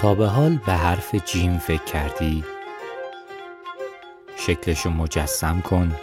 تا 0.00 0.14
به 0.14 0.26
حال 0.26 0.58
به 0.66 0.72
حرف 0.72 1.14
جیم 1.14 1.58
فکر 1.58 1.84
کردی؟ 1.84 2.44
شکلشو 4.36 4.90
مجسم 4.90 5.60
کن 5.60 5.96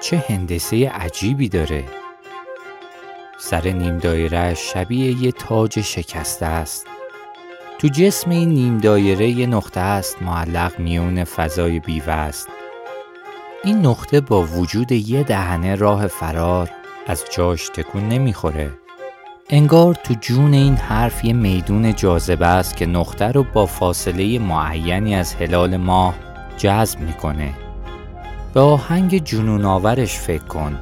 چه 0.00 0.24
هندسه 0.28 0.88
عجیبی 0.88 1.48
داره 1.48 1.84
سر 3.50 3.68
نیم 3.68 3.98
دایره 3.98 4.54
شبیه 4.54 5.22
یه 5.22 5.32
تاج 5.32 5.80
شکسته 5.80 6.46
است. 6.46 6.86
تو 7.78 7.88
جسم 7.88 8.30
این 8.30 8.48
نیم 8.48 8.78
دایره 8.78 9.28
یه 9.28 9.46
نقطه 9.46 9.80
است 9.80 10.22
معلق 10.22 10.78
میون 10.78 11.24
فضای 11.24 11.80
بیوه 11.80 12.12
است. 12.12 12.48
این 13.64 13.86
نقطه 13.86 14.20
با 14.20 14.42
وجود 14.42 14.92
یه 14.92 15.22
دهنه 15.22 15.74
راه 15.74 16.06
فرار 16.06 16.70
از 17.06 17.24
جاش 17.36 17.68
تکون 17.68 18.08
نمی‌خوره. 18.08 18.70
انگار 19.50 19.94
تو 19.94 20.14
جون 20.20 20.54
این 20.54 20.76
حرف 20.76 21.24
یه 21.24 21.32
میدون 21.32 21.94
جاذبه 21.94 22.46
است 22.46 22.76
که 22.76 22.86
نقطه 22.86 23.24
رو 23.24 23.44
با 23.54 23.66
فاصله 23.66 24.38
معینی 24.38 25.14
از 25.14 25.34
هلال 25.34 25.76
ماه 25.76 26.14
جذب 26.56 27.00
می‌کنه. 27.00 27.54
به 28.54 28.60
آهنگ 28.60 29.24
جنون 29.24 29.64
آورش 29.64 30.18
فکر 30.18 30.44
کن. 30.44 30.78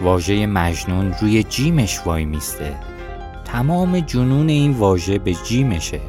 واژه 0.00 0.46
مجنون 0.46 1.14
روی 1.20 1.42
جیمش 1.42 2.00
وای 2.06 2.24
میسته. 2.24 2.74
تمام 3.44 4.00
جنون 4.00 4.48
این 4.48 4.72
واژه 4.72 5.18
به 5.18 5.34
جیمشه. 5.34 6.00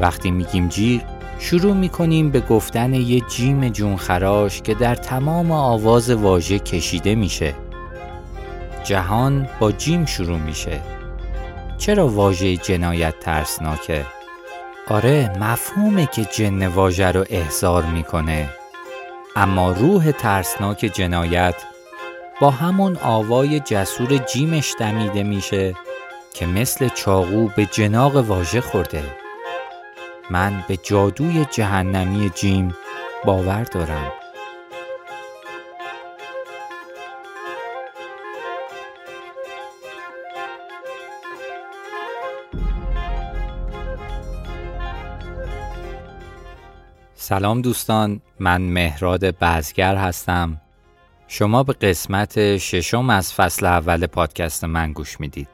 وقتی 0.00 0.30
میگیم 0.30 0.68
جیغ 0.68 1.02
شروع 1.38 1.72
می‌کنیم 1.72 2.30
به 2.30 2.40
گفتن 2.40 2.94
یه 2.94 3.20
جیم 3.20 3.68
جون 3.68 3.96
خراش 3.96 4.62
که 4.62 4.74
در 4.74 4.94
تمام 4.94 5.52
آواز 5.52 6.10
واژه 6.10 6.58
کشیده 6.58 7.14
میشه. 7.14 7.54
جهان 8.84 9.48
با 9.60 9.72
جیم 9.72 10.06
شروع 10.06 10.38
میشه. 10.38 10.80
چرا 11.78 12.08
واژه 12.08 12.56
جنایت 12.56 13.20
ترسناکه؟ 13.20 14.06
آره 14.88 15.38
مفهومه 15.40 16.06
که 16.06 16.24
جن 16.24 16.66
واژه 16.66 17.12
رو 17.12 17.24
احضار 17.30 17.82
می‌کنه. 17.82 18.48
اما 19.36 19.72
روح 19.72 20.10
ترسناک 20.10 20.78
جنایت 20.78 21.54
با 22.40 22.50
همون 22.50 22.96
آوای 22.96 23.60
جسور 23.60 24.16
جیمش 24.16 24.74
دمیده 24.78 25.22
میشه 25.22 25.74
که 26.34 26.46
مثل 26.46 26.88
چاقو 26.88 27.48
به 27.56 27.66
جناق 27.66 28.16
واژه 28.16 28.60
خورده. 28.60 29.16
من 30.30 30.64
به 30.68 30.76
جادوی 30.76 31.46
جهنمی 31.50 32.30
جیم 32.30 32.74
باور 33.24 33.62
دارم. 33.62 34.12
سلام 47.14 47.62
دوستان 47.62 48.20
من 48.38 48.62
مهراد 48.62 49.24
بزگر 49.24 49.96
هستم. 49.96 50.60
شما 51.36 51.62
به 51.62 51.72
قسمت 51.72 52.56
ششم 52.56 53.10
از 53.10 53.32
فصل 53.32 53.66
اول 53.66 54.06
پادکست 54.06 54.64
من 54.64 54.92
گوش 54.92 55.20
می‌دید. 55.20 55.48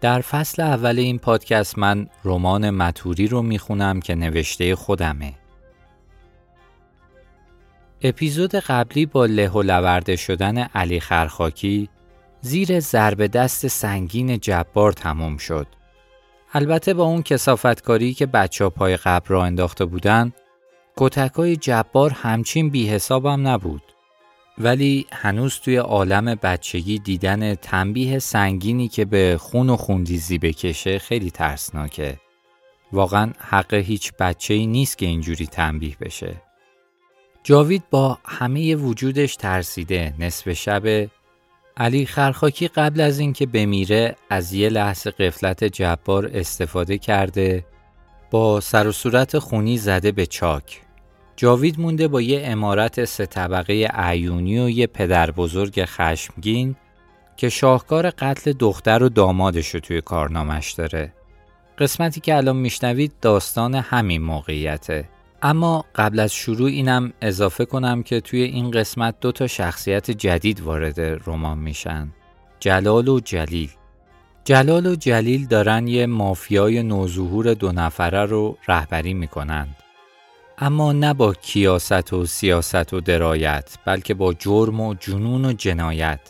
در 0.00 0.20
فصل 0.20 0.62
اول 0.62 0.98
این 0.98 1.18
پادکست 1.18 1.78
من 1.78 2.06
رمان 2.24 2.70
متوری 2.70 3.26
رو 3.26 3.42
می‌خونم 3.42 4.00
که 4.00 4.14
نوشته 4.14 4.74
خودمه. 4.76 5.34
اپیزود 8.02 8.54
قبلی 8.54 9.06
با 9.06 9.26
له 9.26 9.48
و 9.48 9.62
لورده 9.62 10.16
شدن 10.16 10.58
علی 10.58 11.00
خرخاکی 11.00 11.88
زیر 12.40 12.80
ضرب 12.80 13.26
دست 13.26 13.66
سنگین 13.66 14.38
جبار 14.38 14.92
تموم 14.92 15.36
شد. 15.36 15.66
البته 16.52 16.94
با 16.94 17.04
اون 17.04 17.22
کسافتکاری 17.22 18.14
که 18.14 18.26
بچه 18.26 18.68
پای 18.68 18.96
قبر 18.96 19.28
را 19.28 19.44
انداخته 19.44 19.84
بودن 19.84 20.32
کتکای 20.96 21.56
جبار 21.56 22.10
همچین 22.10 22.70
بی 22.70 22.88
حسابم 22.88 23.48
نبود. 23.48 23.82
ولی 24.62 25.06
هنوز 25.12 25.54
توی 25.54 25.76
عالم 25.76 26.34
بچگی 26.34 26.98
دیدن 26.98 27.54
تنبیه 27.54 28.18
سنگینی 28.18 28.88
که 28.88 29.04
به 29.04 29.36
خون 29.40 29.70
و 29.70 29.76
خوندیزی 29.76 30.38
بکشه 30.38 30.98
خیلی 30.98 31.30
ترسناکه. 31.30 32.20
واقعا 32.92 33.32
حق 33.38 33.74
هیچ 33.74 34.12
بچه 34.12 34.54
ای 34.54 34.66
نیست 34.66 34.98
که 34.98 35.06
اینجوری 35.06 35.46
تنبیه 35.46 35.96
بشه. 36.00 36.42
جاوید 37.42 37.82
با 37.90 38.18
همه 38.24 38.74
وجودش 38.74 39.36
ترسیده 39.36 40.14
نصف 40.18 40.52
شب 40.52 41.08
علی 41.76 42.06
خرخاکی 42.06 42.68
قبل 42.68 43.00
از 43.00 43.18
اینکه 43.18 43.46
بمیره 43.46 44.16
از 44.30 44.52
یه 44.52 44.68
لحظه 44.68 45.10
قفلت 45.10 45.64
جبار 45.64 46.30
استفاده 46.34 46.98
کرده 46.98 47.64
با 48.30 48.60
سر 48.60 48.86
و 48.86 48.92
صورت 48.92 49.38
خونی 49.38 49.78
زده 49.78 50.12
به 50.12 50.26
چاک 50.26 50.80
جاوید 51.40 51.80
مونده 51.80 52.08
با 52.08 52.20
یه 52.20 52.42
امارت 52.44 53.04
سه 53.04 53.26
طبقه 53.26 53.90
عیونی 53.94 54.58
و 54.58 54.68
یه 54.68 54.86
پدر 54.86 55.30
بزرگ 55.30 55.84
خشمگین 55.84 56.76
که 57.36 57.48
شاهکار 57.48 58.10
قتل 58.10 58.52
دختر 58.52 59.02
و 59.02 59.08
دامادش 59.08 59.68
رو 59.68 59.80
توی 59.80 60.00
کارنامش 60.00 60.72
داره. 60.72 61.12
قسمتی 61.78 62.20
که 62.20 62.36
الان 62.36 62.56
میشنوید 62.56 63.12
داستان 63.20 63.74
همین 63.74 64.22
موقعیته. 64.22 65.08
اما 65.42 65.84
قبل 65.94 66.20
از 66.20 66.34
شروع 66.34 66.68
اینم 66.68 67.12
اضافه 67.22 67.64
کنم 67.64 68.02
که 68.02 68.20
توی 68.20 68.42
این 68.42 68.70
قسمت 68.70 69.14
دو 69.20 69.32
تا 69.32 69.46
شخصیت 69.46 70.10
جدید 70.10 70.60
وارد 70.60 71.00
رمان 71.00 71.58
میشن. 71.58 72.08
جلال 72.58 73.08
و 73.08 73.20
جلیل. 73.20 73.70
جلال 74.44 74.86
و 74.86 74.94
جلیل 74.94 75.46
دارن 75.46 75.86
یه 75.86 76.06
مافیای 76.06 76.82
نوظهور 76.82 77.54
دو 77.54 77.72
نفره 77.72 78.24
رو 78.24 78.58
رهبری 78.68 79.14
می‌کنن. 79.14 79.68
اما 80.62 80.92
نه 80.92 81.14
با 81.14 81.34
کیاست 81.34 82.12
و 82.12 82.26
سیاست 82.26 82.94
و 82.94 83.00
درایت 83.00 83.78
بلکه 83.84 84.14
با 84.14 84.34
جرم 84.34 84.80
و 84.80 84.94
جنون 84.94 85.44
و 85.44 85.52
جنایت. 85.52 86.20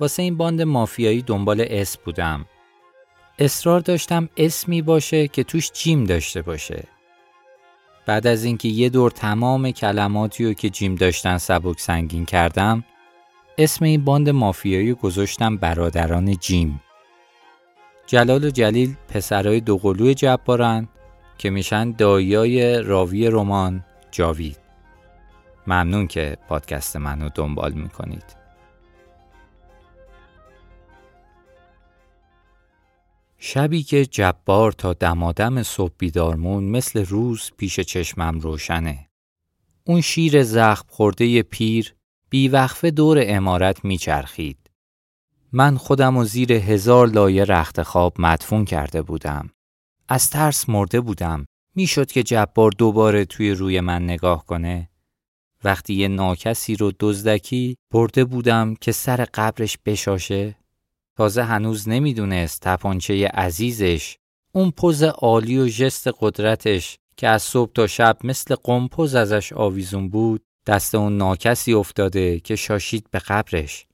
واسه 0.00 0.22
این 0.22 0.36
باند 0.36 0.62
مافیایی 0.62 1.22
دنبال 1.22 1.66
اسم 1.68 2.00
بودم. 2.04 2.46
اصرار 3.38 3.80
داشتم 3.80 4.28
اسمی 4.36 4.82
باشه 4.82 5.28
که 5.28 5.44
توش 5.44 5.72
جیم 5.72 6.04
داشته 6.04 6.42
باشه. 6.42 6.84
بعد 8.06 8.26
از 8.26 8.44
اینکه 8.44 8.68
یه 8.68 8.88
دور 8.88 9.10
تمام 9.10 9.70
کلماتی 9.70 10.44
رو 10.44 10.52
که 10.52 10.70
جیم 10.70 10.94
داشتن 10.94 11.38
سبک 11.38 11.80
سنگین 11.80 12.24
کردم 12.24 12.84
اسم 13.58 13.84
این 13.84 14.04
باند 14.04 14.30
مافیایی 14.30 14.94
گذاشتم 14.94 15.56
برادران 15.56 16.36
جیم. 16.36 16.80
جلال 18.06 18.44
و 18.44 18.50
جلیل 18.50 18.94
پسرای 19.08 19.60
دوقلوی 19.60 20.14
جبارن. 20.14 20.88
که 21.38 21.50
میشن 21.50 21.90
دایای 21.90 22.82
راوی 22.82 23.26
رمان 23.26 23.84
جاوید 24.10 24.58
ممنون 25.66 26.06
که 26.06 26.36
پادکست 26.48 26.96
منو 26.96 27.28
دنبال 27.34 27.72
می‌کنید 27.72 28.44
شبی 33.46 33.82
که 33.82 34.06
جبار 34.06 34.72
تا 34.72 34.92
دمادم 34.92 35.62
صبح 35.62 35.92
بیدارمون 35.98 36.64
مثل 36.64 37.04
روز 37.04 37.50
پیش 37.56 37.80
چشمم 37.80 38.40
روشنه. 38.40 39.08
اون 39.84 40.00
شیر 40.00 40.42
زخم 40.42 40.86
خورده 40.88 41.42
پیر 41.42 41.94
بیوقفه 42.30 42.90
دور 42.90 43.18
امارت 43.20 43.84
میچرخید. 43.84 44.70
من 45.52 45.76
خودم 45.76 46.16
و 46.16 46.24
زیر 46.24 46.52
هزار 46.52 47.08
لایه 47.08 47.44
رخت 47.44 47.82
خواب 47.82 48.14
مدفون 48.18 48.64
کرده 48.64 49.02
بودم. 49.02 49.50
از 50.08 50.30
ترس 50.30 50.68
مرده 50.68 51.00
بودم. 51.00 51.46
می‌شد 51.74 52.12
که 52.12 52.22
جبار 52.22 52.70
دوباره 52.70 53.24
توی 53.24 53.50
روی 53.50 53.80
من 53.80 54.04
نگاه 54.04 54.46
کنه. 54.46 54.90
وقتی 55.64 55.94
یه 55.94 56.08
ناکسی 56.08 56.76
رو 56.76 56.92
دزدکی 57.00 57.76
برده 57.90 58.24
بودم 58.24 58.74
که 58.74 58.92
سر 58.92 59.26
قبرش 59.34 59.78
بشاشه. 59.86 60.56
تازه 61.16 61.42
هنوز 61.42 61.88
نمی‌دونست 61.88 62.60
تپانچه 62.60 63.28
عزیزش 63.28 64.16
اون 64.52 64.70
پوز 64.70 65.02
عالی 65.02 65.58
و 65.58 65.68
ژست 65.68 66.08
قدرتش 66.20 66.96
که 67.16 67.28
از 67.28 67.42
صبح 67.42 67.72
تا 67.72 67.86
شب 67.86 68.16
مثل 68.24 68.54
قمپوز 68.54 69.14
ازش 69.14 69.52
آویزون 69.52 70.08
بود 70.08 70.42
دست 70.66 70.94
اون 70.94 71.16
ناکسی 71.16 71.72
افتاده 71.72 72.40
که 72.40 72.56
شاشید 72.56 73.06
به 73.10 73.18
قبرش. 73.18 73.86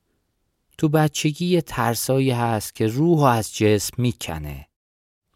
تو 0.79 0.89
بچگی 0.89 1.47
یه 1.47 1.61
ترسایی 1.61 2.31
هست 2.31 2.75
که 2.75 2.87
روح 2.87 3.23
از 3.23 3.55
جسم 3.55 3.95
می‌کنه. 3.99 4.70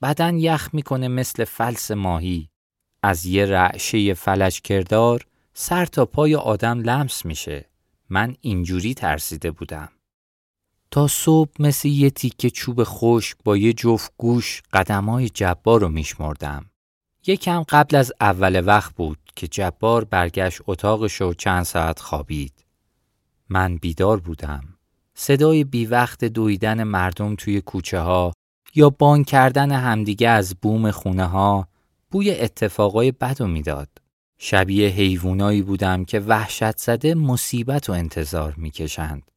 بدن 0.03 0.37
یخ 0.39 0.69
می‌کنه 0.73 1.09
مثل 1.09 1.45
فلس 1.45 1.91
ماهی 1.91 2.49
از 3.03 3.27
یه 3.27 3.47
رعشه 3.47 4.15
فلج 4.15 4.61
کردار 4.61 5.27
سر 5.55 5.87
تا 5.87 6.07
پای 6.07 6.35
آدم 6.35 6.81
لمس 6.81 7.25
میشه 7.25 7.69
من 8.11 8.37
اینجوری 8.41 8.95
ترسیده 8.95 9.51
بودم 9.51 9.89
تا 10.91 11.09
صبح 11.09 11.51
مثل 11.59 11.89
یه 11.89 12.11
تیکه 12.11 12.51
چوب 12.51 12.85
خشک 12.85 13.37
با 13.45 13.57
یه 13.57 13.73
جفت 13.73 14.13
گوش 14.19 14.63
قدمای 14.73 15.29
جبار 15.29 15.81
رو 15.81 15.89
میشمردم. 15.89 16.71
یکم 17.27 17.63
قبل 17.63 17.97
از 17.97 18.13
اول 18.21 18.63
وقت 18.67 18.95
بود 18.95 19.19
که 19.37 19.49
جبار 19.49 20.05
برگشت 20.05 20.61
اتاقش 20.67 21.23
و 21.23 21.35
چند 21.35 21.63
ساعت 21.63 22.01
خوابید. 22.01 22.65
من 23.49 23.77
بیدار 23.77 24.21
بودم. 24.21 24.65
صدای 25.15 25.65
بی 25.65 25.87
وقت 25.87 26.25
دویدن 26.25 26.83
مردم 26.83 27.35
توی 27.35 27.61
کوچه 27.61 28.01
ها 28.01 28.33
یا 28.75 28.91
بان 28.91 29.25
کردن 29.25 29.73
همدیگه 29.73 30.29
از 30.29 30.55
بوم 30.63 30.91
خونه 30.91 31.25
ها 31.25 31.69
بوی 32.11 32.31
اتفاقای 32.31 33.13
بد 33.13 33.41
و 33.41 33.47
می‌داد. 33.47 33.89
شبیه 34.39 34.89
حیوانایی 34.89 35.63
بودم 35.63 36.05
که 36.05 36.21
وحشت 36.21 36.79
زده 36.79 37.15
مصیبت 37.15 37.91
و 37.91 37.93
انتظار 37.93 38.55
می‌کشند. 38.57 39.31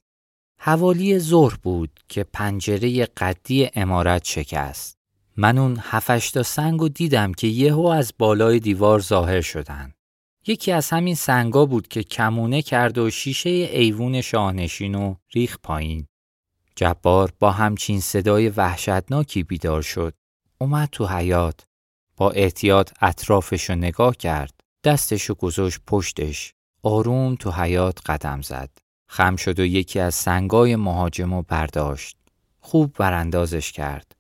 حوالی 0.60 1.20
ظهر 1.20 1.58
بود 1.64 2.00
که 2.08 2.24
پنجره 2.34 3.06
قدی 3.06 3.70
امارت 3.76 4.26
شکست. 4.26 4.98
من 5.38 5.58
اون 5.58 5.78
هفشتا 5.82 6.44
سنگ 6.44 6.82
و 6.82 6.90
دیدم 6.90 7.34
که 7.34 7.48
یهو 7.48 7.86
از 7.86 8.14
بالای 8.18 8.60
دیوار 8.60 9.00
ظاهر 9.00 9.42
شدن. 9.42 9.94
یکی 10.48 10.72
از 10.72 10.90
همین 10.90 11.16
سنگا 11.16 11.66
بود 11.66 11.88
که 11.88 12.04
کمونه 12.04 12.62
کرد 12.62 12.98
و 12.98 13.10
شیشه 13.10 13.50
ایوون 13.50 14.22
شاهنشین 14.22 14.96
و 14.96 15.16
ریخ 15.34 15.58
پایین. 15.64 16.08
جبار 16.78 17.34
با 17.40 17.52
همچین 17.52 18.00
صدای 18.00 18.50
وحشتناکی 18.50 19.44
بیدار 19.44 19.82
شد. 19.82 20.14
اومد 20.58 20.90
تو 20.92 21.08
حیات. 21.08 21.66
با 22.18 22.32
احتیاط 22.32 22.92
اطرافشو 23.02 23.76
نگاه 23.76 24.16
کرد. 24.16 24.54
دستشو 24.84 25.34
گذاشت 25.34 25.80
پشتش. 25.88 26.54
آروم 26.84 27.36
تو 27.36 27.52
حیات 27.52 28.00
قدم 28.06 28.42
زد. 28.42 28.70
خم 29.10 29.36
شد 29.36 29.60
و 29.60 29.66
یکی 29.66 30.00
از 30.00 30.16
سنگای 30.16 30.76
مهاجمو 30.76 31.42
برداشت. 31.42 32.18
خوب 32.60 32.96
براندازش 33.00 33.72
کرد. 33.72 34.16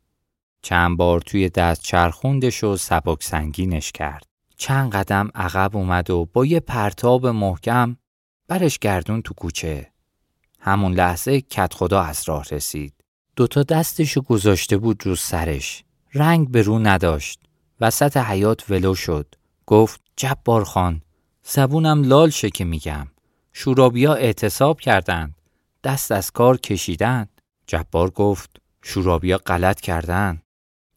چند 0.62 0.98
بار 0.98 1.19
توی 1.19 1.50
دست 1.50 1.81
چرخوندش 1.81 2.63
و 2.63 2.77
سبک 2.77 3.24
سنگینش 3.24 3.92
کرد. 3.92 4.25
چند 4.57 4.92
قدم 4.92 5.30
عقب 5.36 5.77
اومد 5.77 6.10
و 6.10 6.25
با 6.33 6.45
یه 6.45 6.60
پرتاب 6.60 7.27
محکم 7.27 7.98
برش 8.48 8.80
گردون 8.80 9.21
تو 9.21 9.33
کوچه. 9.33 9.92
همون 10.59 10.94
لحظه 10.94 11.42
کت 11.42 11.74
خدا 11.74 12.01
از 12.01 12.24
راه 12.27 12.45
رسید. 12.51 12.94
دوتا 13.36 13.63
دستشو 13.63 14.21
گذاشته 14.21 14.77
بود 14.77 15.06
رو 15.06 15.15
سرش. 15.15 15.83
رنگ 16.13 16.51
به 16.51 16.62
رو 16.62 16.80
نداشت. 16.80 17.39
وسط 17.81 18.18
حیات 18.18 18.69
ولو 18.69 18.95
شد. 18.95 19.36
گفت 19.65 20.01
جبار 20.15 20.63
خان 20.63 21.01
زبونم 21.44 22.04
لال 22.04 22.30
شه 22.30 22.50
که 22.50 22.65
میگم. 22.65 23.07
شورابیا 23.54 24.13
اعتصاب 24.13 24.80
کردند. 24.80 25.36
دست 25.83 26.12
از 26.12 26.31
کار 26.31 26.57
کشیدند. 26.57 27.42
جبار 27.68 28.10
گفت 28.10 28.62
شورابیا 28.81 29.38
غلط 29.38 29.81
کردند. 29.81 30.44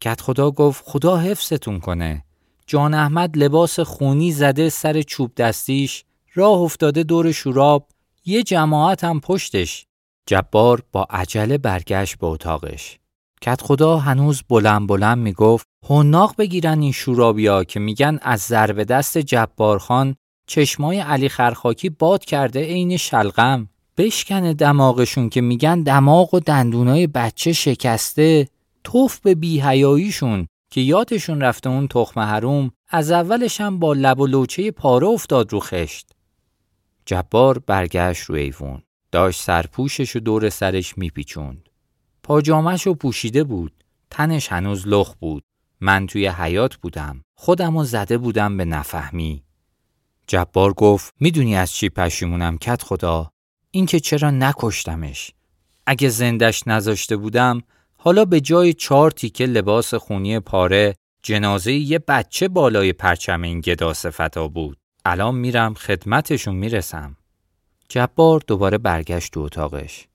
کت 0.01 0.21
خدا 0.21 0.51
گفت 0.51 0.83
خدا 0.87 1.17
حفظتون 1.17 1.79
کنه. 1.79 2.25
جان 2.67 2.93
احمد 2.93 3.37
لباس 3.37 3.79
خونی 3.79 4.31
زده 4.31 4.69
سر 4.69 5.01
چوب 5.01 5.35
دستیش 5.35 6.03
راه 6.33 6.59
افتاده 6.59 7.03
دور 7.03 7.31
شوراب 7.31 7.87
یه 8.25 8.43
جماعت 8.43 9.03
هم 9.03 9.19
پشتش. 9.19 9.85
جبار 10.27 10.83
با 10.91 11.07
عجله 11.09 11.57
برگشت 11.57 12.15
به 12.15 12.27
اتاقش. 12.27 12.99
کت 13.41 13.61
خدا 13.61 13.97
هنوز 13.97 14.41
بلند 14.49 14.87
بلند 14.87 15.17
می‌گفت 15.17 15.67
هناق 15.89 16.35
بگیرن 16.37 16.81
این 16.81 16.91
شورابیا 16.91 17.63
که 17.63 17.79
میگن 17.79 18.19
از 18.21 18.39
ضرب 18.39 18.83
دست 18.83 19.17
جبار 19.17 19.79
خان 19.79 20.15
چشمای 20.47 20.99
علی 20.99 21.29
خرخاکی 21.29 21.89
باد 21.89 22.25
کرده 22.25 22.63
عین 22.63 22.97
شلغم. 22.97 23.69
بشکنه 23.97 24.53
دماغشون 24.53 25.29
که 25.29 25.41
میگن 25.41 25.83
دماغ 25.83 26.33
و 26.33 26.39
دندونای 26.39 27.07
بچه 27.07 27.53
شکسته. 27.53 28.47
توف 28.83 29.19
به 29.19 29.35
بیهیاییشون 29.35 30.47
که 30.71 30.81
یادشون 30.81 31.41
رفته 31.41 31.69
اون 31.69 31.87
تخم 31.87 32.19
حروم 32.19 32.71
از 32.89 33.11
اولش 33.11 33.61
هم 33.61 33.79
با 33.79 33.93
لب 33.93 34.19
و 34.19 34.27
لوچه 34.27 34.71
پاره 34.71 35.07
افتاد 35.07 35.51
رو 35.51 35.59
خشت. 35.59 36.07
جبار 37.05 37.59
برگشت 37.59 38.23
رو 38.23 38.35
ایوون. 38.35 38.81
داشت 39.11 39.41
سرپوشش 39.41 40.15
و 40.15 40.19
دور 40.19 40.49
سرش 40.49 40.97
میپیچوند. 40.97 41.69
پاجامش 42.23 42.87
رو 42.87 42.93
پوشیده 42.93 43.43
بود. 43.43 43.83
تنش 44.09 44.51
هنوز 44.51 44.87
لخ 44.87 45.15
بود. 45.15 45.43
من 45.81 46.07
توی 46.07 46.27
حیات 46.27 46.75
بودم. 46.75 47.23
خودم 47.35 47.77
رو 47.77 47.83
زده 47.83 48.17
بودم 48.17 48.57
به 48.57 48.65
نفهمی. 48.65 49.43
جبار 50.27 50.73
گفت 50.73 51.13
می‌دونی 51.19 51.55
از 51.55 51.71
چی 51.71 51.89
پشیمونم 51.89 52.57
کت 52.57 52.83
خدا؟ 52.83 53.31
اینکه 53.71 53.99
چرا 53.99 54.31
نکشتمش. 54.31 55.31
اگه 55.87 56.09
زندش 56.09 56.67
نذاشته 56.67 57.17
بودم 57.17 57.61
حالا 57.95 58.25
به 58.25 58.41
جای 58.41 58.73
چهار 58.73 59.11
تیکه 59.11 59.45
لباس 59.45 59.93
خونی 59.93 60.39
پاره 60.39 60.95
جنازه 61.23 61.73
یه 61.73 61.99
بچه 61.99 62.47
بالای 62.47 62.93
پرچم 62.93 63.41
این 63.41 63.59
گدا 63.59 63.93
بود. 64.53 64.77
الان 65.05 65.35
میرم 65.35 65.73
خدمتشون 65.73 66.55
می‌رسم. 66.55 67.17
جبار 67.89 68.41
دوباره 68.47 68.77
برگشت 68.77 69.33
تو 69.33 69.39
اتاقش. 69.39 70.07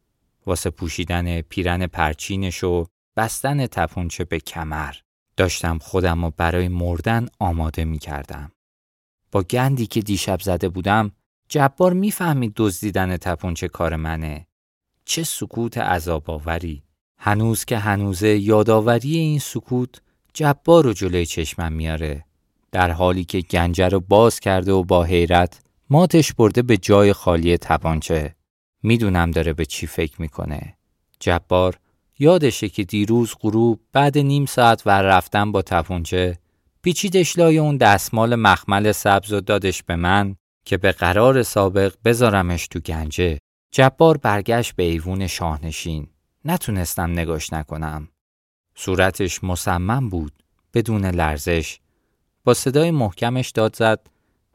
واسه 0.47 0.71
پوشیدن 0.71 1.41
پیرن 1.41 1.87
پرچینش 1.87 2.65
و 2.65 2.87
بستن 3.17 3.67
تپونچه 3.67 4.25
به 4.25 4.41
کمر. 4.41 4.95
داشتم 5.37 5.79
خودم 5.79 6.25
رو 6.25 6.33
برای 6.37 6.69
مردن 6.69 7.29
آماده 7.39 7.85
می 7.85 7.99
کردم. 7.99 8.53
با 9.33 9.43
گندی 9.43 9.87
که 9.87 10.01
دیشب 10.01 10.41
زده 10.41 10.69
بودم 10.69 11.11
جبار 11.49 11.93
می‌فهمید 11.93 12.53
دزدیدن 12.57 13.17
تپونچه 13.17 13.69
کار 13.69 13.97
منه. 13.97 14.47
چه 15.05 15.25
سکوت 15.25 15.79
عذاب 15.79 16.31
آوری. 16.31 16.83
هنوز 17.19 17.65
که 17.65 17.79
هنوزه 17.79 18.29
یادآوری 18.29 19.17
این 19.17 19.39
سکوت 19.39 20.01
جبار 20.35 20.85
رو 20.85 20.93
جلوی 20.93 21.27
چشمم 21.27 21.73
میاره 21.73 22.25
در 22.77 22.91
حالی 22.91 23.25
که 23.25 23.41
گنجه 23.41 23.89
رو 23.89 24.01
باز 24.01 24.41
کرده 24.41 24.73
و 24.73 24.85
با 24.85 25.05
حیرت 25.05 25.61
ماتش 25.91 26.33
برده 26.33 26.63
به 26.63 26.77
جای 26.77 27.13
خالی 27.13 27.57
تپانچه 27.57 28.35
می‌دونم 28.83 29.31
داره 29.31 29.53
به 29.53 29.67
چی 29.67 29.87
فکر 29.87 30.23
می‌کنه 30.23 30.77
جبار 31.21 31.79
یادشه 32.19 32.69
که 32.69 32.85
دیروز 32.85 33.35
غروب 33.41 33.81
بعد 33.93 34.19
نیم 34.19 34.47
ساعت 34.47 34.83
ور 34.87 35.03
رفتن 35.03 35.53
با 35.53 35.63
تپانچه 35.63 36.39
پیچیدش 36.83 37.39
لای 37.39 37.59
اون 37.59 37.77
دستمال 37.77 38.35
مخمل 38.35 38.93
سبز 38.93 39.33
و 39.33 39.41
دادش 39.41 39.83
به 39.83 39.97
من 39.97 40.37
که 40.67 40.77
به 40.77 40.93
قرار 40.93 41.43
سابق 41.43 41.95
بذارمش 42.05 42.67
تو 42.69 42.81
گنجه 42.81 43.39
جبار 43.73 44.17
برگشت 44.17 44.77
به 44.77 44.83
ایوون 44.83 45.27
شاهنشین 45.27 46.09
نتونستم 46.45 47.11
نگاش 47.11 47.53
نکنم. 47.53 48.09
صورتش 48.75 49.45
مصمم 49.45 50.09
بود 50.09 50.33
بدون 50.75 51.07
لرزش. 51.07 51.79
با 52.47 52.55
صدای 52.55 52.91
محکمش 52.91 53.51
داد 53.51 53.77
زد 53.77 54.07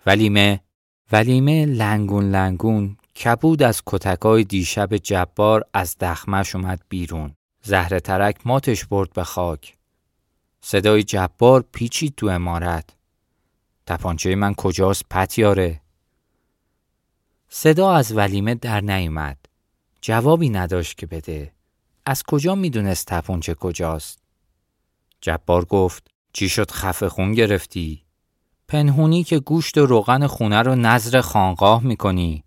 ولیمه 0.06 0.62
ولیمه 1.12 1.66
لنگون 1.66 2.32
لنگون 2.32 2.98
کبود 3.24 3.64
از 3.64 3.82
کتکای 3.86 4.44
دیشب 4.44 4.98
جبار 4.98 5.66
از 5.74 5.98
دخمش 6.00 6.56
اومد 6.56 6.82
بیرون. 6.90 7.36
زهر 7.64 8.00
ترک 8.00 8.48
ماتش 8.48 8.86
برد 8.86 9.14
به 9.14 9.24
خاک. 9.24 9.78
صدای 10.62 11.04
جبار 11.04 11.66
پیچید 11.72 12.14
تو 12.18 12.28
امارت. 12.28 12.90
تپانچه 13.88 14.36
من 14.36 14.54
کجاست 14.54 15.06
پتیاره؟ 15.10 15.82
صدا 17.50 17.94
از 17.94 18.18
ولیمه 18.18 18.56
در 18.56 18.82
نیومد. 18.82 19.38
جوابی 20.02 20.50
نداشت 20.50 20.98
که 20.98 21.06
بده. 21.06 21.52
از 22.06 22.24
کجا 22.24 22.56
می‌دونست 22.56 23.08
تپونچه 23.08 23.54
کجاست؟ 23.54 24.20
جبار 25.22 25.66
گفت 25.66 26.11
چی 26.34 26.50
شد 26.50 26.72
خفه 26.72 27.10
خون 27.10 27.34
گرفتی؟ 27.34 28.04
پنهونی 28.68 29.24
که 29.24 29.40
گوشت 29.40 29.78
و 29.78 29.86
روغن 29.86 30.28
خونه 30.28 30.62
رو 30.62 30.76
نظر 30.76 31.22
خانقاه 31.22 31.84
می‌کنی. 31.84 32.44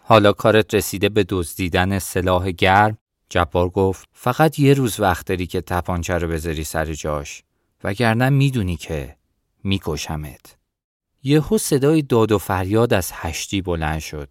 حالا 0.00 0.32
کارت 0.32 0.74
رسیده 0.74 1.08
به 1.08 1.24
دزدیدن 1.28 1.98
سلاح 1.98 2.50
گرم؟ 2.50 2.98
جبار 3.28 3.68
گفت 3.68 4.08
فقط 4.12 4.58
یه 4.58 4.74
روز 4.74 5.00
وقت 5.00 5.26
داری 5.26 5.46
که 5.46 5.60
تپانچه 5.60 6.18
رو 6.18 6.28
بذاری 6.28 6.64
سر 6.64 6.92
جاش. 6.94 7.42
وگرنه 7.84 8.28
می‌دونی 8.28 8.76
که 8.76 9.16
میکشمت. 9.64 10.56
یهو 11.22 11.58
صدای 11.58 12.02
داد 12.02 12.32
و 12.32 12.38
فریاد 12.38 12.94
از 12.94 13.10
هشتی 13.14 13.62
بلند 13.62 13.98
شد. 13.98 14.28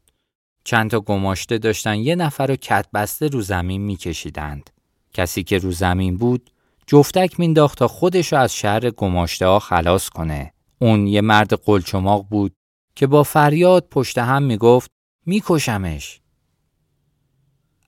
چند 0.64 0.92
تا 0.92 1.00
گماشته 1.00 1.58
داشتن 1.58 1.96
یه 1.96 2.16
نفر 2.16 2.48
رو 2.48 2.56
کت 2.56 2.86
بسته 2.94 3.28
رو 3.28 3.42
زمین 3.42 3.82
میکشیدند. 3.82 4.70
کسی 5.14 5.44
که 5.44 5.58
رو 5.58 5.72
زمین 5.72 6.18
بود 6.18 6.51
جفتک 6.92 7.40
مینداخت 7.40 7.78
تا 7.78 7.88
خودش 7.88 8.34
از 8.34 8.56
شهر 8.56 8.90
گماشته 8.90 9.46
ها 9.48 9.60
خلاص 9.60 10.10
کنه. 10.10 10.54
اون 10.80 11.08
یه 11.08 11.22
مرد 11.22 11.54
قلچماق 11.54 12.28
بود 12.30 12.54
که 12.96 13.08
با 13.08 13.24
فریاد 13.24 13.88
پشت 13.92 14.18
هم 14.18 14.44
می‌گفت 14.44 14.92
میکشمش. 15.26 16.22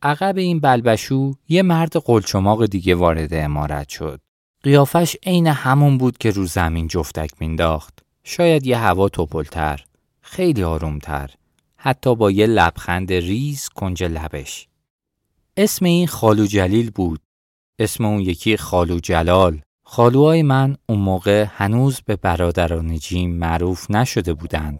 عقب 0.02 0.38
این 0.38 0.60
بلبشو 0.60 1.34
یه 1.50 1.62
مرد 1.62 1.98
قلچماق 1.98 2.66
دیگه 2.66 2.96
وارد 2.96 3.34
امارت 3.34 3.90
شد. 3.90 4.22
قیافش 4.64 5.16
عین 5.24 5.48
همون 5.48 5.98
بود 5.98 6.18
که 6.18 6.32
رو 6.32 6.46
زمین 6.46 6.88
جفتک 6.88 7.32
مینداخت. 7.40 8.00
شاید 8.24 8.68
یه 8.68 8.78
هوا 8.78 9.10
توپلتر، 9.10 9.86
خیلی 10.22 10.64
آرومتر. 10.64 11.30
حتی 11.78 12.16
با 12.16 12.32
یه 12.32 12.48
لبخند 12.48 13.12
ریز 13.12 13.70
کنج 13.70 14.04
لبش. 14.04 14.68
اسم 15.58 15.86
این 15.86 16.08
خالو 16.08 16.46
جلیل 16.46 16.92
بود. 16.92 17.20
اسم 17.80 18.06
اون 18.06 18.20
یکی 18.20 18.58
خالو 18.58 19.00
جلال. 19.00 19.62
خالوهای 19.86 20.44
من 20.44 20.76
اون 20.90 21.00
موقع 21.00 21.46
هنوز 21.50 22.02
به 22.06 22.16
برادران 22.16 22.98
جیم 22.98 23.36
معروف 23.38 23.92
نشده 23.92 24.34
بودند. 24.34 24.80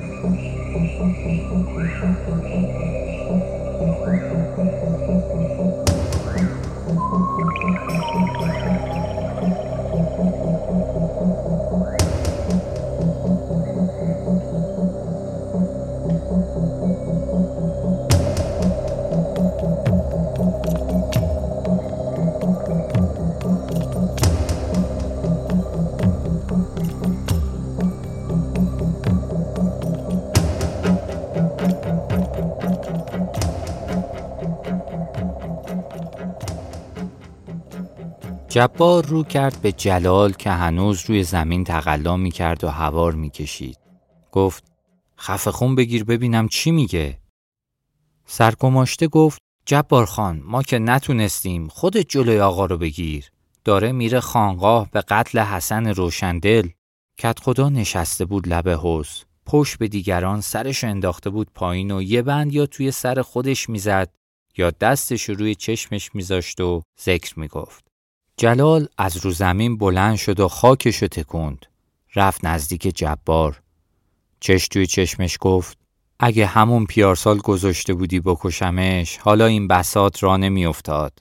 جبار 38.53 39.05
رو 39.05 39.23
کرد 39.23 39.61
به 39.61 39.71
جلال 39.71 40.33
که 40.33 40.51
هنوز 40.51 41.05
روی 41.05 41.23
زمین 41.23 41.63
تقلا 41.63 42.17
می 42.17 42.31
کرد 42.31 42.63
و 42.63 42.69
هوار 42.69 43.13
می 43.13 43.29
کشید. 43.29 43.77
گفت 44.31 44.63
خفه 45.19 45.51
خون 45.51 45.75
بگیر 45.75 46.03
ببینم 46.03 46.47
چی 46.47 46.71
میگه. 46.71 47.19
سرگماشته 48.25 49.07
گفت 49.07 49.41
جبار 49.65 50.05
خان 50.05 50.41
ما 50.45 50.63
که 50.63 50.79
نتونستیم 50.79 51.67
خودت 51.67 52.09
جلوی 52.09 52.39
آقا 52.39 52.65
رو 52.65 52.77
بگیر. 52.77 53.31
داره 53.63 53.91
میره 53.91 54.19
خانقاه 54.19 54.89
به 54.91 55.01
قتل 55.01 55.39
حسن 55.39 55.87
روشندل. 55.87 56.67
کت 57.17 57.39
خدا 57.39 57.69
نشسته 57.69 58.25
بود 58.25 58.47
لب 58.47 58.69
حوز. 58.69 59.23
پشت 59.45 59.77
به 59.77 59.87
دیگران 59.87 60.41
سرش 60.41 60.83
انداخته 60.83 61.29
بود 61.29 61.47
پایین 61.55 61.91
و 61.91 62.01
یه 62.01 62.21
بند 62.21 62.53
یا 62.53 62.65
توی 62.65 62.91
سر 62.91 63.21
خودش 63.21 63.69
می‌زد 63.69 64.09
یا 64.57 64.71
دستش 64.71 65.29
روی 65.29 65.55
چشمش 65.55 66.15
میذاشت 66.15 66.61
و 66.61 66.81
ذکر 67.01 67.39
می‌گفت. 67.39 67.90
جلال 68.41 68.87
از 68.97 69.17
رو 69.17 69.31
زمین 69.31 69.77
بلند 69.77 70.15
شد 70.15 70.39
و 70.39 70.47
خاکشو 70.47 71.07
تکوند. 71.07 71.65
رفت 72.15 72.45
نزدیک 72.45 72.81
جبار. 72.81 73.61
چش 74.39 74.67
توی 74.67 74.87
چشمش 74.87 75.37
گفت 75.41 75.77
اگه 76.19 76.45
همون 76.45 76.85
پیارسال 76.85 77.37
گذاشته 77.37 77.93
بودی 77.93 78.19
بکشمش 78.19 79.17
حالا 79.17 79.45
این 79.45 79.67
بسات 79.67 80.23
را 80.23 80.37
نمیافتاد. 80.37 81.19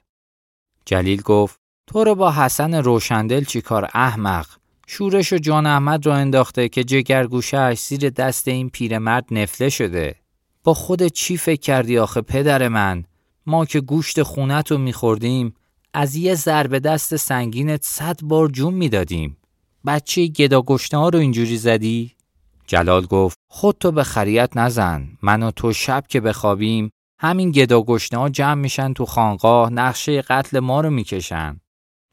جلیل 0.85 1.23
گفت 1.23 1.61
تو 1.87 2.05
رو 2.05 2.15
با 2.15 2.33
حسن 2.33 2.75
روشندل 2.75 3.45
چیکار 3.45 3.91
احمق 3.95 4.47
شورش 4.87 5.33
و 5.33 5.39
جان 5.39 5.67
احمد 5.67 6.07
را 6.07 6.15
انداخته 6.15 6.69
که 6.69 6.85
جگرگوشهش 6.85 7.81
زیر 7.81 8.11
دست 8.11 8.49
این 8.49 8.71
پیرمرد 8.71 9.27
نفله 9.31 9.69
شده 9.69 10.17
با 10.65 10.75
خود 10.75 11.07
چی 11.07 11.37
فکر 11.37 11.61
کردی 11.61 11.99
آخه 11.99 12.21
پدر 12.21 12.69
من 12.69 13.05
ما 13.47 13.65
که 13.65 13.81
گوشت 13.81 14.23
خونت 14.23 14.71
رو 14.71 14.79
میخوردیم 14.79 15.55
از 15.94 16.16
یه 16.16 16.35
ضربه 16.35 16.80
دست 16.80 17.16
سنگینت 17.16 17.85
صد 17.85 18.20
بار 18.23 18.49
جون 18.49 18.75
می‌دادیم. 18.75 19.37
بچه 19.87 20.26
گدا 20.26 20.64
ها 20.92 21.09
رو 21.09 21.18
اینجوری 21.18 21.56
زدی؟ 21.56 22.14
جلال 22.66 23.06
گفت 23.06 23.37
خود 23.50 23.76
تو 23.80 23.92
به 23.92 24.04
خریت 24.04 24.56
نزن. 24.56 25.09
من 25.23 25.42
و 25.42 25.50
تو 25.50 25.73
شب 25.73 26.04
که 26.09 26.20
بخوابیم 26.20 26.90
همین 27.20 27.50
گدا 27.50 27.85
ها 28.12 28.28
جمع 28.28 28.54
میشن 28.54 28.92
تو 28.92 29.06
خانقاه 29.06 29.70
نقشه 29.70 30.23
قتل 30.23 30.59
ما 30.59 30.80
رو 30.80 30.90
می‌کشن. 30.90 31.61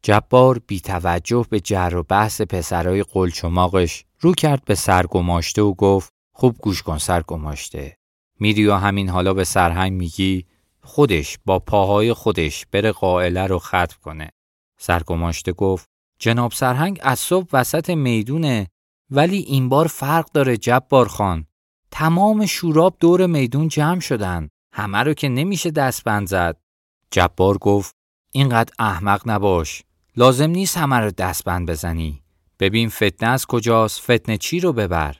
جبار 0.03 0.59
بی 0.67 0.79
توجه 0.79 1.45
به 1.49 1.59
جر 1.59 1.95
و 1.95 2.03
بحث 2.03 2.41
پسرای 2.41 3.03
قلچماقش 3.03 4.05
رو 4.19 4.33
کرد 4.33 4.65
به 4.65 4.75
سرگماشته 4.75 5.61
و 5.61 5.73
گفت 5.73 6.13
خوب 6.33 6.57
گوش 6.57 6.81
کن 6.81 6.97
سرگماشته. 6.97 7.97
میری 8.39 8.67
و 8.67 8.75
همین 8.75 9.09
حالا 9.09 9.33
به 9.33 9.43
سرهنگ 9.43 9.93
میگی 9.93 10.45
خودش 10.87 11.37
با 11.45 11.59
پاهای 11.59 12.13
خودش 12.13 12.65
بره 12.71 12.91
قائله 12.91 13.47
رو 13.47 13.59
ختم 13.59 13.95
کنه. 14.01 14.29
سرگماشته 14.79 15.53
گفت 15.53 15.89
جناب 16.19 16.51
سرهنگ 16.51 16.99
از 17.01 17.19
صبح 17.19 17.47
وسط 17.53 17.89
می‌دونه 17.89 18.67
ولی 19.09 19.37
این 19.37 19.69
بار 19.69 19.87
فرق 19.87 20.31
داره 20.31 20.57
جبار 20.57 21.07
خان. 21.07 21.45
تمام 21.91 22.45
شوراب 22.45 22.97
دور 22.99 23.25
میدون 23.25 23.67
جمع 23.67 23.99
شدن. 23.99 24.49
همه 24.73 24.97
رو 24.97 25.13
که 25.13 25.29
نمیشه 25.29 25.71
دستبند 25.71 26.27
زد. 26.27 26.57
جبار 27.11 27.57
گفت 27.57 27.95
اینقدر 28.31 28.73
احمق 28.79 29.21
نباش. 29.25 29.83
لازم 30.17 30.49
نیست 30.49 30.77
همه 30.77 30.95
رو 30.95 31.11
دستبند 31.11 31.69
بزنی. 31.69 32.23
ببین 32.59 32.89
فتنه 32.89 33.29
از 33.29 33.45
کجاست 33.45 34.01
فتنه 34.01 34.37
چی 34.37 34.59
رو 34.59 34.73
ببر. 34.73 35.15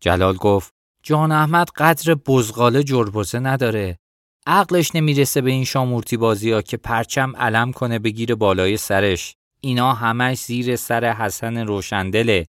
جلال 0.00 0.36
گفت 0.36 0.74
جان 1.02 1.32
احمد 1.32 1.70
قدر 1.76 2.14
بزغاله 2.14 2.82
جربزه 2.82 3.38
نداره. 3.38 3.98
عقلش 4.46 4.94
نمی‌رسه 4.94 5.40
به 5.40 5.50
این 5.50 5.64
شامورتی 5.64 6.16
بازی 6.16 6.50
ها 6.50 6.62
که 6.62 6.76
پرچم 6.76 7.36
علم 7.36 7.72
کنه 7.72 7.98
بگیر 7.98 8.34
بالای 8.34 8.76
سرش. 8.76 9.34
اینا 9.60 9.92
همش 9.92 10.38
زیر 10.38 10.76
سر 10.76 11.12
حسن 11.12 11.58
روشندله. 11.58 12.46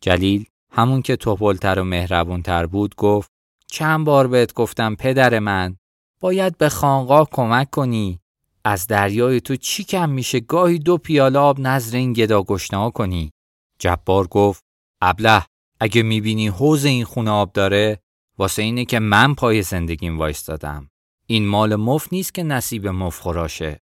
جلیل 0.00 0.44
همون 0.72 1.02
که 1.02 1.16
توپلتر 1.16 1.78
و 1.78 1.84
مهربونتر 1.84 2.66
بود 2.66 2.94
گفت 2.94 3.30
چند 3.66 4.06
بار 4.06 4.26
بهت 4.26 4.54
گفتم 4.54 4.94
پدر 4.94 5.38
من 5.38 5.76
باید 6.20 6.58
به 6.58 6.68
خانقاه 6.68 7.28
کمک 7.32 7.70
کنی. 7.70 8.20
از 8.64 8.86
دریای 8.86 9.40
تو 9.40 9.56
چی 9.56 9.84
کم 9.84 10.10
میشه 10.10 10.40
گاهی 10.40 10.78
دو 10.78 10.98
پیاله 10.98 11.38
آب 11.38 11.60
نظر 11.60 11.96
این 11.96 12.12
گدا 12.12 12.42
گشنه 12.42 12.90
کنی. 12.90 13.30
جبار 13.78 14.26
گفت 14.26 14.64
ابله 15.00 15.42
اگه 15.80 16.02
می‌بینی 16.02 16.48
حوز 16.48 16.84
این 16.84 17.04
خونه 17.04 17.30
آب 17.30 17.52
داره 17.52 17.98
واسه 18.38 18.62
اینه 18.62 18.84
که 18.84 18.98
من 18.98 19.34
پای 19.34 19.62
زندگیم 19.62 20.18
وایستادم. 20.18 20.89
این 21.30 21.46
مال 21.46 21.76
مف 21.76 22.12
نیست 22.12 22.34
که 22.34 22.42
نصیب 22.42 22.88
مف 22.88 23.18
خوراشه. 23.18 23.78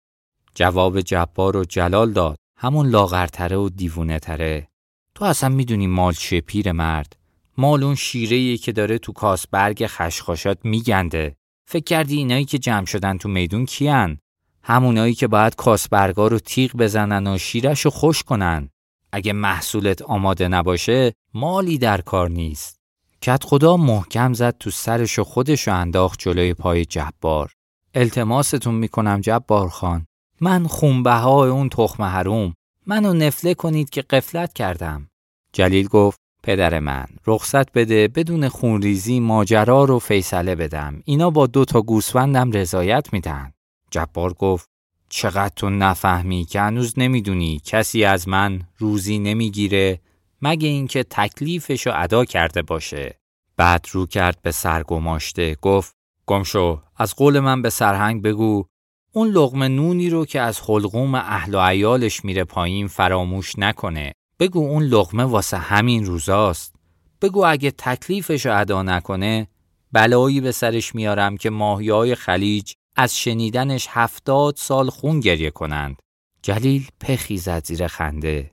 جواب 0.56 1.02
جبار 1.02 1.58
و 1.58 1.64
جلال 1.64 2.12
داد. 2.12 2.38
همون 2.58 2.88
لاغرتره 2.88 3.58
و 3.58 3.70
دیوونه 3.70 4.20
تره. 4.20 4.68
تو 5.16 5.26
اصلا 5.26 5.50
می‌دونی 5.50 5.88
مال 5.88 6.14
چیه 6.14 6.42
پیر 6.42 6.72
مرد. 6.72 7.16
مال 7.58 7.84
اون 7.84 7.96
شیره 7.96 8.58
که 8.58 8.72
داره 8.72 8.98
تو 8.98 9.14
کاسبرگ 9.14 9.88
خشخاشات 9.88 10.58
میگنده. 10.64 11.36
فکر 11.68 11.84
کردی 11.84 12.18
اینایی 12.18 12.46
که 12.46 12.58
جمع 12.58 12.86
شدن 12.86 13.18
تو 13.18 13.30
میدون 13.30 13.66
کیان؟ 13.66 14.18
همونایی 14.64 15.14
که 15.14 15.28
باید 15.28 15.56
کاسبرگا 15.56 16.28
رو 16.28 16.40
تیغ 16.40 16.72
بزنن 16.72 17.28
و 17.28 17.38
شیرش 17.38 17.82
رو 17.82 17.92
خوش 17.92 18.24
کنن. 18.24 18.70
اگه 19.12 19.34
محصولت 19.34 20.02
آماده 20.02 20.48
نباشه 20.48 21.14
مالی 21.34 21.78
در 21.78 22.02
کار 22.02 22.30
نیست. 22.30 22.83
کت 23.26 23.44
خدا 23.44 23.78
محکم 23.78 24.34
زد 24.34 24.58
تو 24.58 24.70
سرش 24.70 25.20
و 25.20 25.24
خودش 25.24 25.68
انداخت 25.68 26.20
جلوی 26.20 26.54
پای 26.54 26.86
جبار. 26.86 27.52
التماستون 27.94 28.76
می‌کنم 28.76 29.22
جبار 29.22 29.70
خان. 29.70 30.06
من 30.42 30.68
خونبه 30.68 31.14
های 31.14 31.50
اون 31.50 31.70
تخم 31.70 32.04
حروم. 32.04 32.54
منو 32.88 33.14
نفله 33.14 33.54
کنید 33.54 33.90
که 33.90 34.02
قفلت 34.02 34.54
کردم. 34.54 35.10
جلیل 35.54 35.88
گفت 35.88 36.20
پدر 36.44 36.80
من 36.80 37.06
رخصت 37.28 37.72
بده 37.72 38.08
بدون 38.08 38.50
خونریزی 38.50 39.20
ماجرا 39.20 39.84
رو 39.84 40.00
فیصله 40.00 40.56
بدم. 40.56 41.02
اینا 41.06 41.30
با 41.30 41.48
دو 41.48 41.66
تا 41.66 41.82
گوسفندم 41.82 42.52
رضایت 42.52 43.14
میدن. 43.14 43.54
جبار 43.92 44.34
گفت 44.34 44.70
چقدر 45.10 45.54
تو 45.56 45.70
نفهمی 45.70 46.46
که 46.46 46.62
هنوز 46.62 46.94
نمی‌دونی 46.98 47.62
کسی 47.66 48.04
از 48.04 48.28
من 48.28 48.62
روزی 48.78 49.20
نمی‌گیره 49.20 50.00
مگه 50.46 50.68
اینکه 50.68 51.04
تکلیفشو 51.04 51.92
ادا 51.94 52.26
کرده 52.26 52.62
باشه. 52.62 53.20
بعد 53.58 53.86
رو 53.92 54.06
کرد 54.06 54.42
به 54.42 54.52
سرگماشته 54.52 55.56
گفت 55.62 55.96
گمشو 56.26 56.82
از 56.98 57.16
قول 57.16 57.40
من 57.40 57.62
به 57.62 57.70
سرهنگ 57.70 58.22
بگو 58.22 58.66
اون 59.14 59.28
لغم 59.28 59.64
نونی 59.64 60.10
رو 60.10 60.26
که 60.26 60.42
از 60.42 60.62
حلقوم 60.62 61.16
اهل 61.16 61.56
و 61.56 61.60
عیالش 61.60 62.26
میره 62.26 62.44
پایین 62.44 62.88
فراموش 62.88 63.60
نکنه. 63.60 64.12
بگو 64.40 64.60
اون 64.60 64.84
لغمه 64.84 65.24
واسه 65.24 65.58
همین 65.58 66.06
روزاست. 66.06 66.76
بگو 67.22 67.46
اگه 67.46 67.72
تکلیفشو 67.72 68.60
ادا 68.60 68.84
نکنه 68.84 69.48
بلایی 69.92 70.42
به 70.42 70.52
سرش 70.52 70.96
میارم 70.96 71.38
که 71.38 71.50
ماهیای 71.50 72.16
خلیج 72.16 72.74
از 72.96 73.18
شنیدنش 73.18 73.88
هفتاد 73.90 74.56
سال 74.58 74.90
خون 74.90 75.20
گریه 75.20 75.52
کنند. 75.52 75.96
جلیل 76.42 76.88
پخی 77.00 77.38
زد 77.38 77.66
زیر 77.66 77.88
خنده. 77.88 78.53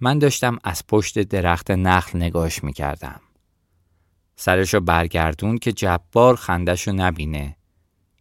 من 0.00 0.18
داشتم 0.18 0.58
از 0.64 0.86
پشت 0.86 1.18
درخت 1.18 1.70
نخل 1.70 2.18
نگاش 2.18 2.64
می‌کردم. 2.64 3.20
سرشو 4.36 4.80
برگردون 4.80 5.58
که 5.58 5.72
جبار 5.72 6.36
خندشو 6.36 6.92
نبینه. 6.92 7.56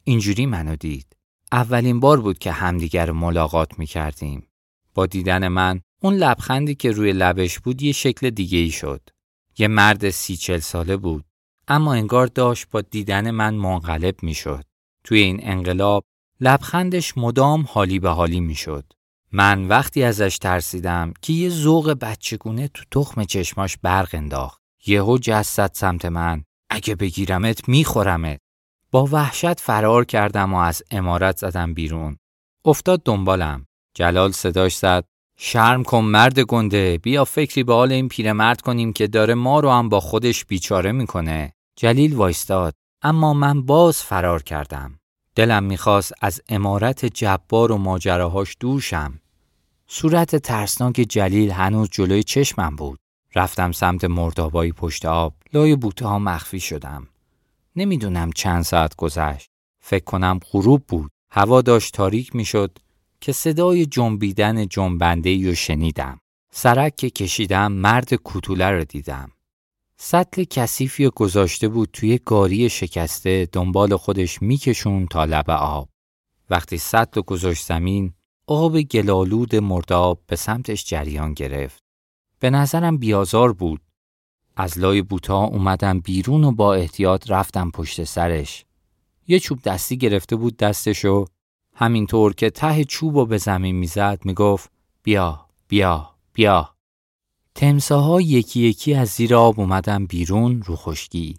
اینجوری 0.04 0.46
منو 0.46 0.76
دید. 0.76 1.16
اولین 1.52 2.00
بار 2.00 2.22
بود 2.22 2.40
که 2.40 2.52
همدیگر 2.52 3.12
ملاقات 3.12 3.80
می‌کردیم. 3.80 4.48
با 4.94 5.06
دیدن 5.06 5.48
من 5.48 5.82
اون 6.02 6.14
لبخندی 6.14 6.76
که 6.76 6.92
روی 6.92 7.12
لبش 7.12 7.60
بود 7.60 7.82
یه 7.82 7.92
شکل 7.92 8.30
دیگه 8.30 8.58
ای 8.58 8.70
شد. 8.70 9.10
یه 9.58 9.68
مرد 9.68 10.10
سی 10.10 10.38
چل 10.38 10.60
ساله 10.60 10.98
بود. 10.98 11.26
اما 11.68 11.94
انگار 11.94 12.28
داشت 12.28 12.68
با 12.72 12.82
دیدن 12.82 13.32
من 13.32 13.54
منقلب 13.54 14.16
می‌شد. 14.24 14.66
توی 15.04 15.20
این 15.20 15.40
انقلاب 15.44 16.06
لبخندش 16.40 17.18
مدام 17.18 17.66
حالی 17.70 18.00
به 18.00 18.10
حالی 18.10 18.40
می‌شد. 18.40 18.94
من 19.38 19.68
وقتی 19.68 20.04
ازش 20.04 20.38
ترسیدم 20.38 21.14
که 21.22 21.34
یه 21.34 21.50
ذوق 21.50 21.92
بچگونه 21.92 22.68
تو 22.68 22.84
تخم 22.92 23.24
چشماش 23.24 23.78
برق 23.78 24.10
انداخت. 24.14 24.62
یهو 24.86 25.18
جسد 25.18 25.72
سمت 25.74 26.06
من. 26.06 26.44
اگه 26.70 26.96
بگیرمت 26.96 27.70
میخورمت. 27.70 28.40
با 28.92 29.06
وحشت 29.06 29.60
فرار 29.60 30.06
کردم 30.06 30.54
و 30.54 30.58
از 30.58 30.84
امارت 30.92 31.38
زدم 31.38 31.74
بیرون. 31.74 32.18
افتاد 32.66 33.02
دنبالم. 33.04 33.66
جلال 33.94 34.32
صداش 34.32 34.78
زد. 34.78 35.06
شرم 35.38 35.84
کن 35.84 36.04
مرد 36.04 36.40
گنده 36.40 36.98
بیا 36.98 37.26
فکری 37.26 37.64
به 37.64 37.74
حال 37.74 37.92
این 37.92 38.08
پیرمرد 38.08 38.62
کنیم 38.62 38.94
که 38.94 39.08
داره 39.08 39.34
ما 39.34 39.60
رو 39.60 39.72
هم 39.72 39.90
با 39.90 40.00
خودش 40.00 40.46
بیچاره 40.46 40.92
می‌کنه. 40.92 41.54
جلیل 41.76 42.16
وایستاد. 42.16 42.74
اما 43.02 43.34
من 43.34 43.62
باز 43.62 44.04
فرار 44.04 44.44
کردم. 44.44 45.00
دلم 45.36 45.64
می‌خواست 45.64 46.14
از 46.22 46.42
امارت 46.50 47.06
جبار 47.06 47.72
و 47.72 47.78
ماجراهاش 47.78 48.58
دور 48.60 48.82
شم. 48.82 49.20
صورت 49.88 50.36
ترسناک 50.36 51.06
جلیل 51.10 51.52
هنوز 51.52 51.90
جلوی 51.92 52.24
چشمم 52.24 52.76
بود. 52.76 53.00
رفتم 53.36 53.72
سمت 53.72 54.06
مردابایی 54.06 54.72
پشت 54.72 55.06
آب. 55.06 55.34
لای 55.54 55.76
بوته 55.76 56.08
ها 56.08 56.20
مخفی 56.20 56.60
شدم. 56.60 57.08
نمی‌دونم 57.76 58.32
چند 58.32 58.62
ساعت 58.62 58.96
گذشت. 58.96 59.50
فکر 59.80 60.04
کنم 60.04 60.40
غروب 60.52 60.84
بود. 60.88 61.12
هوا 61.32 61.62
داشت 61.62 61.94
تاریک 61.94 62.36
می‌شد 62.36 62.78
که 63.22 63.32
صدای 63.32 63.86
جنبیدن 63.86 64.68
جنبنده 64.68 65.48
رو 65.48 65.56
شنیدم. 65.56 66.20
سرک 66.52 66.96
که 66.96 67.10
کشیدم 67.10 67.72
مرد 67.72 68.14
کوتوله 68.14 68.70
رو 68.70 68.84
دیدم. 68.84 69.32
سطل 69.98 70.44
کثیفی 70.44 71.10
گذاشته 71.10 71.68
بود 71.68 71.90
توی 71.94 72.20
گاری 72.26 72.70
شکسته 72.70 73.50
دنبال 73.52 73.96
خودش 73.96 74.42
میکشون 74.42 75.08
تا 75.08 75.26
لب 75.26 75.50
آب. 75.50 75.90
وقتی 76.50 76.78
سطل 76.78 77.22
گذاشت 77.22 77.66
زمین 77.66 78.14
آب 78.48 78.82
گلالود 78.82 79.56
مرداب 79.56 80.22
به 80.28 80.36
سمتش 80.36 80.86
جریان 80.86 81.34
گرفت. 81.34 81.84
به 82.40 82.50
نظرم 82.50 82.98
بیازار 82.98 83.54
بود. 83.54 83.82
از 84.58 84.80
لای 84.80 85.02
بوتا 85.02 85.44
اومدم 85.44 86.00
بیرون 86.00 86.44
و 86.44 86.52
با 86.52 86.74
احتیاط 86.74 87.32
رفتم 87.32 87.72
پشت 87.72 88.04
سرش. 88.04 88.66
یه 89.28 89.40
چوب 89.40 89.62
دستی 89.62 89.98
گرفته 89.98 90.36
بود 90.36 90.58
دستشو 90.58 91.26
همینطور 91.76 92.34
که 92.34 92.50
ته 92.50 92.84
چوب 92.84 93.16
و 93.16 93.26
به 93.26 93.38
زمین 93.38 93.76
می‌زد 93.76 94.20
می‌گفت 94.26 94.72
بیا 95.04 95.46
بیا 95.68 96.10
بیا 96.34 96.70
تمساها 97.56 98.22
یکی 98.22 98.60
یکی 98.60 98.94
از 98.94 99.10
زیر 99.10 99.36
آب 99.36 99.60
اومدن 99.60 100.06
بیرون 100.06 100.62
رو 100.62 100.76
خشکی. 100.76 101.38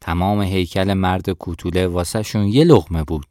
تمام 0.00 0.42
هیکل 0.42 0.94
مرد 0.94 1.30
کوتوله 1.30 1.86
واسهشون 1.86 2.46
یه 2.46 2.64
لغمه 2.64 3.04
بود. 3.04 3.26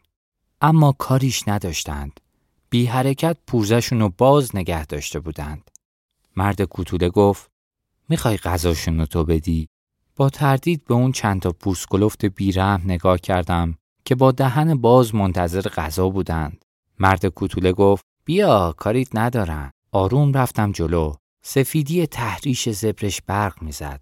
اما 0.62 0.91
کاریش 0.91 1.48
نداشتند. 1.48 2.20
بی 2.69 2.86
حرکت 2.86 3.38
پوزشون 3.48 4.00
رو 4.00 4.10
باز 4.17 4.55
نگه 4.55 4.86
داشته 4.86 5.19
بودند. 5.19 5.72
مرد 6.36 6.62
کوتوله 6.62 7.10
گفت 7.10 7.51
می‌خوای 8.10 8.38
غذاشون 8.38 9.00
رو 9.00 9.05
تو 9.05 9.24
بدی؟ 9.24 9.67
با 10.15 10.29
تردید 10.29 10.86
به 10.86 10.93
اون 10.93 11.12
چند 11.12 11.41
تا 11.41 11.51
پوسکلفت 11.51 12.25
بیرحم 12.25 12.81
نگاه 12.85 13.18
کردم 13.18 13.77
که 14.05 14.16
با 14.16 14.31
دهن 14.31 14.75
باز 14.75 15.16
منتظر 15.16 15.61
غذا 15.61 16.09
بودند. 16.09 16.66
مرد 17.00 17.25
کوتوله 17.25 17.72
گفت 17.72 18.05
بیا 18.25 18.74
کاریت 18.77 19.16
ندارن. 19.16 19.72
آروم 19.92 20.33
رفتم 20.33 20.72
جلو. 20.72 21.13
سفیدی 21.44 22.07
تحریش 22.07 22.70
زبرش 22.70 23.22
برق 23.22 23.61
می‌زد. 23.61 24.01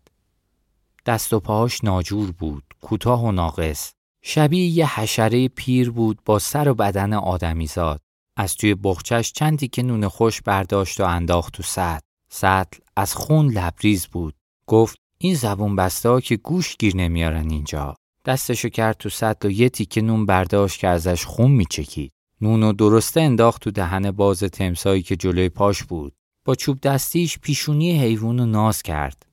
دست 1.05 1.33
و 1.33 1.39
پاهاش 1.39 1.83
ناجور 1.83 2.31
بود، 2.31 2.63
کوتاه 2.81 3.23
و 3.23 3.31
ناقص. 3.31 3.91
شبیه 4.23 4.67
یه 4.67 4.99
حشره 4.99 5.47
پیر 5.47 5.91
بود 5.91 6.19
با 6.25 6.39
سر 6.39 6.69
و 6.69 6.73
بدن 6.73 7.13
آدمیزاد. 7.13 8.01
از 8.37 8.55
توی 8.55 8.75
بخچش 8.75 9.31
چندی 9.31 9.67
که 9.67 9.83
نون 9.83 10.07
خوش 10.07 10.41
برداشت 10.41 10.99
و 10.99 11.03
انداخت 11.03 11.53
تو 11.53 11.63
سطل. 11.63 12.05
سطل 12.29 12.79
از 12.95 13.15
خون 13.15 13.51
لبریز 13.51 14.07
بود. 14.07 14.35
گفت 14.67 14.97
این 15.17 15.35
زبون 15.35 15.75
بسته 15.75 16.21
که 16.21 16.35
گوش 16.37 16.77
گیر 16.77 16.95
نمیارن 16.95 17.49
اینجا. 17.49 17.95
دستشو 18.25 18.69
کرد 18.69 18.97
تو 18.97 19.09
سطل 19.09 19.47
و 19.47 19.51
یه 19.51 19.69
تیکه 19.69 20.01
نون 20.01 20.25
برداشت 20.25 20.79
که 20.79 20.87
ازش 20.87 21.25
خون 21.25 21.51
میچکید. 21.51 22.11
نون 22.41 22.63
و 22.63 22.73
درسته 22.73 23.21
انداخت 23.21 23.61
تو 23.61 23.71
دهن 23.71 24.11
باز 24.11 24.39
تمسایی 24.39 25.01
که 25.01 25.15
جلوی 25.15 25.49
پاش 25.49 25.83
بود. 25.83 26.13
با 26.45 26.55
چوب 26.55 26.81
دستیش 26.81 27.39
پیشونی 27.39 27.99
حیوان 27.99 28.39
رو 28.39 28.45
ناز 28.45 28.81
کرد. 28.81 29.25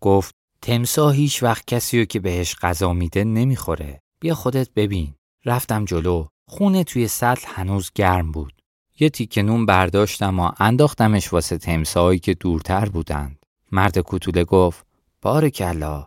گفت 0.00 0.34
تمسا 0.62 1.10
هیچ 1.10 1.42
وقت 1.42 1.66
کسی 1.66 1.98
رو 1.98 2.04
که 2.04 2.20
بهش 2.20 2.56
غذا 2.62 2.92
میده 2.92 3.24
نمی‌خوره. 3.24 4.00
بیا 4.20 4.34
خودت 4.34 4.70
ببین. 4.76 5.14
رفتم 5.44 5.84
جلو. 5.84 6.26
خونه 6.48 6.84
توی 6.84 7.08
سطل 7.08 7.46
هنوز 7.46 7.90
گرم 7.94 8.32
بود. 8.32 8.52
یه 9.00 9.10
تیکه 9.10 9.42
نون 9.42 9.66
برداشتم 9.66 10.40
و 10.40 10.50
انداختمش 10.58 11.32
واسه 11.32 11.58
تمساهایی 11.58 12.18
که 12.18 12.34
دورتر 12.34 12.84
بودند. 12.88 13.38
مرد 13.72 13.98
کوتوله 13.98 14.44
گفت 14.44 14.86
بارکلا 15.22 16.06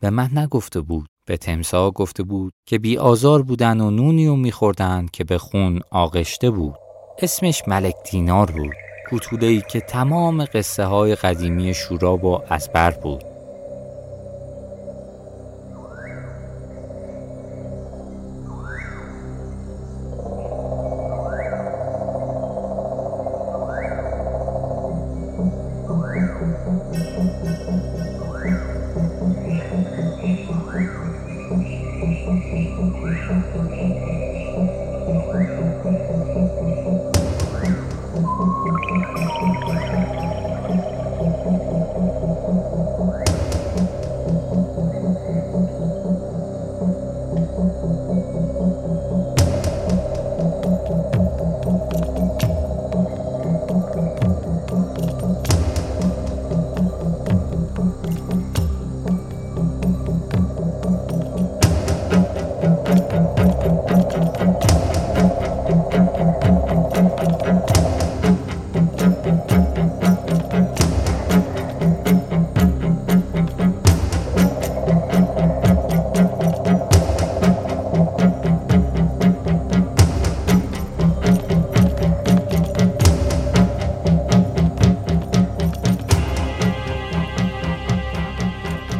به 0.00 0.10
من 0.10 0.30
نگفته 0.34 0.80
بود. 0.80 1.08
به 1.26 1.36
تمسا 1.36 1.90
گفته 1.90 2.22
بود 2.22 2.52
که 2.66 2.78
بی 2.78 2.98
آزار 2.98 3.42
بودن 3.42 3.80
و 3.80 3.90
نونی 3.90 4.26
و 4.26 4.36
میخوردن 4.36 5.06
که 5.12 5.24
به 5.24 5.38
خون 5.38 5.80
آغشته 5.90 6.50
بود. 6.50 6.74
اسمش 7.18 7.62
ملک 7.66 7.94
دینار 8.10 8.50
بود. 8.50 8.74
کوتوله 9.10 9.60
که 9.60 9.80
تمام 9.80 10.44
قصه 10.44 10.84
های 10.84 11.14
قدیمی 11.14 11.74
شوراب 11.74 12.24
و 12.24 12.40
ازبر 12.48 12.90
بود. 12.90 13.29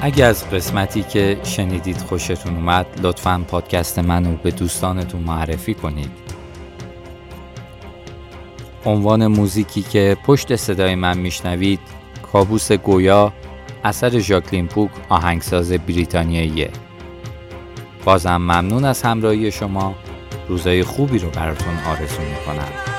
اگه 0.02 0.24
از 0.24 0.50
قسمتی 0.50 1.02
که 1.02 1.40
شنیدید 1.42 1.96
خوشتون 1.96 2.56
اومد 2.56 2.86
لطفا 3.02 3.44
پادکست 3.48 3.98
منو 3.98 4.36
به 4.36 4.50
دوستانتون 4.50 5.20
معرفی 5.20 5.74
کنید. 5.74 6.10
عنوان 8.84 9.26
موزیکی 9.26 9.82
که 9.82 10.16
پشت 10.24 10.56
صدای 10.56 10.94
من 10.94 11.18
میشنوید 11.18 11.80
کابوس 12.32 12.72
گویا 12.72 13.32
اثر 13.84 14.18
ژاکلین 14.18 14.66
پوک 14.66 14.90
آهنگساز 15.08 15.72
بریتانیاییه 15.72 16.70
بازم 18.04 18.36
ممنون 18.36 18.84
از 18.84 19.02
همراهی 19.02 19.52
شما. 19.52 19.94
روزای 20.48 20.82
خوبی 20.82 21.18
رو 21.18 21.30
براتون 21.30 21.74
آرزو 21.86 22.22
می‌کنم. 22.22 22.89